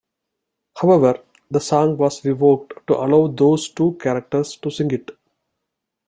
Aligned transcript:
However, 0.81 1.19
the 1.51 1.59
song 1.59 1.95
was 1.95 2.21
reworked 2.21 2.87
to 2.87 2.95
allow 2.95 3.27
those 3.27 3.69
two 3.69 3.99
characters 4.01 4.55
to 4.55 4.71
sing 4.71 4.89
it. 4.89 5.11